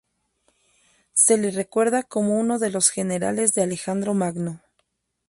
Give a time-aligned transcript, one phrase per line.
[1.13, 4.59] Se le recuerda como uno de los generales de Alejandro Magno.